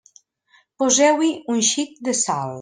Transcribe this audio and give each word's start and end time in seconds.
Poseu-hi 0.83 1.31
un 1.57 1.63
xic 1.69 1.95
de 2.09 2.19
sal. 2.25 2.47